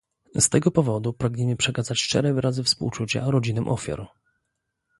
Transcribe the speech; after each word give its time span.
Z 0.39 0.49
tego 0.49 0.71
powodu 0.71 1.13
pragniemy 1.13 1.55
przekazać 1.55 1.97
szczere 1.99 2.33
wyrazy 2.33 2.63
współczucia 2.63 3.31
rodzinom 3.31 3.69
ofiar 3.69 4.07